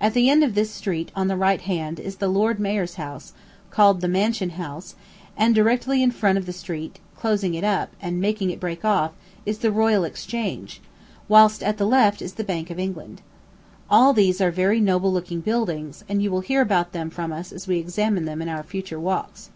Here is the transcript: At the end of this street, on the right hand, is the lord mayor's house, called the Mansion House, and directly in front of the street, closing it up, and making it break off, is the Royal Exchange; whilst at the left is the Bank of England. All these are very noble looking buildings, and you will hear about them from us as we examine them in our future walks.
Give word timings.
At 0.00 0.14
the 0.14 0.30
end 0.30 0.42
of 0.42 0.54
this 0.54 0.70
street, 0.70 1.10
on 1.14 1.28
the 1.28 1.36
right 1.36 1.60
hand, 1.60 2.00
is 2.00 2.16
the 2.16 2.28
lord 2.28 2.58
mayor's 2.58 2.94
house, 2.94 3.34
called 3.68 4.00
the 4.00 4.08
Mansion 4.08 4.52
House, 4.56 4.94
and 5.36 5.54
directly 5.54 6.02
in 6.02 6.12
front 6.12 6.38
of 6.38 6.46
the 6.46 6.52
street, 6.54 6.98
closing 7.14 7.52
it 7.52 7.62
up, 7.62 7.90
and 8.00 8.22
making 8.22 8.48
it 8.48 8.58
break 8.58 8.86
off, 8.86 9.10
is 9.44 9.58
the 9.58 9.70
Royal 9.70 10.02
Exchange; 10.04 10.80
whilst 11.28 11.62
at 11.62 11.76
the 11.76 11.86
left 11.86 12.22
is 12.22 12.32
the 12.32 12.42
Bank 12.42 12.70
of 12.70 12.78
England. 12.78 13.20
All 13.90 14.14
these 14.14 14.40
are 14.40 14.50
very 14.50 14.80
noble 14.80 15.12
looking 15.12 15.42
buildings, 15.42 16.04
and 16.08 16.22
you 16.22 16.30
will 16.30 16.40
hear 16.40 16.62
about 16.62 16.92
them 16.92 17.10
from 17.10 17.30
us 17.30 17.52
as 17.52 17.68
we 17.68 17.76
examine 17.78 18.24
them 18.24 18.40
in 18.40 18.48
our 18.48 18.62
future 18.62 18.98
walks. 18.98 19.50